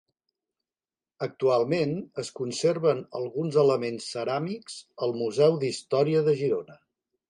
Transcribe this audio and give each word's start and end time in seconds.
Actualment 1.25 1.93
es 2.25 2.33
conserven 2.41 3.05
alguns 3.23 3.61
elements 3.67 4.11
ceràmics 4.17 4.83
al 5.09 5.19
Museu 5.23 5.65
d'Història 5.65 6.31
de 6.31 6.41
Girona. 6.45 6.85